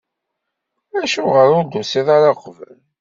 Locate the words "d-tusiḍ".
1.65-2.07